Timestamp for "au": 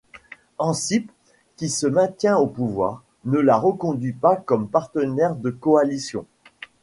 2.37-2.47